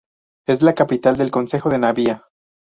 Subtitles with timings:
[0.47, 2.25] Es la capital del concejo de Navia.